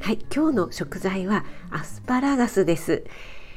[0.00, 3.04] はい今日の食材はアスパラガスです、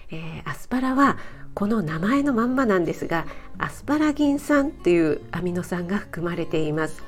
[0.09, 1.17] えー、アスパラは
[1.53, 3.25] この名前のまんまなんですが
[3.57, 7.03] アスパラギン酸というアミノ酸が含まれています。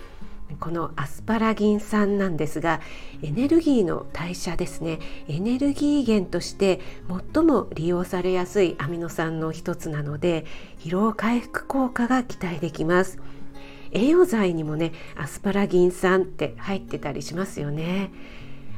[0.60, 2.82] このアスパラギン酸なんですが
[3.22, 5.00] エネルギーの代謝ですね。
[5.28, 6.82] エネルギー源として
[7.34, 10.46] 最も利用されやすいアミノ酸の一つなので
[10.80, 13.20] 疲労回復効果が期待できます。
[13.92, 18.12] 栄養剤にもねアスパラギン酸って入ってたりしますよね。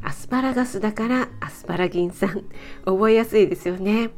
[0.04, 2.44] アスパラガスだからアスパラギン酸。
[2.85, 4.10] 覚えやすいですよね。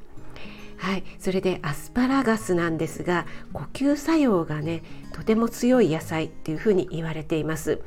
[0.78, 7.80] はい、それでアスパラガスなんですが呼吸作用がねとても強い野菜っていうふうに言われています。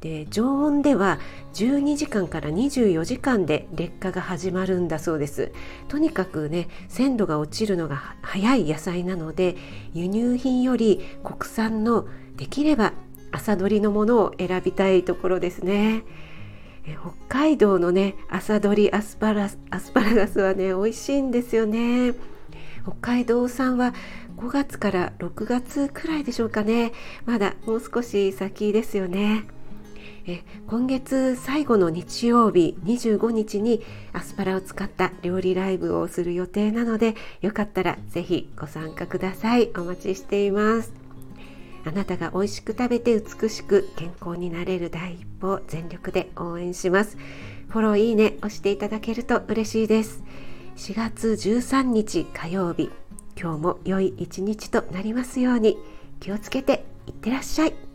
[0.00, 1.18] で常温では
[1.54, 5.50] 12時間から24時間で劣化が始まるんだそうです。
[5.88, 9.56] とにかくね鮮度が落ちるのが早い野菜なので
[9.92, 12.92] 輸入品より国産のできれば
[13.32, 16.04] 朝どりのものを選びたいところですね。
[16.96, 22.14] 北海道のね朝どりアスパラアスパラガスはね美味しいんですよね。
[22.82, 23.92] 北海道産は
[24.38, 26.92] 5月から6月くらいでしょうかね。
[27.26, 29.44] まだもう少し先ですよね。
[30.26, 39.70] え今月最後の日曜日25日にアスパラを使った料理ライブをする予定なのでよかったらぜひご参加ください。
[39.76, 40.97] お待ちしています。
[41.88, 47.16] あなたが美味しく食べて美しく健康になれる第一歩を全力で応援します。
[47.70, 50.22] フォローいいね押していただけると嬉しいです。
[50.76, 52.90] 4月13日火曜日。
[53.40, 55.78] 今日も良い一日となりますように。
[56.20, 57.87] 気をつけていってらっしゃい。